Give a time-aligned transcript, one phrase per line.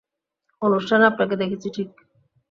[0.61, 1.89] অনুষ্ঠানে আপনাকে দেখেছি, ঠিক?